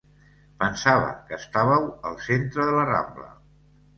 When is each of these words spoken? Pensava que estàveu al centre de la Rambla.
Pensava 0.61 1.11
que 1.27 1.37
estàveu 1.41 1.85
al 2.11 2.17
centre 2.29 2.65
de 2.69 2.75
la 2.79 2.87
Rambla. 2.91 3.29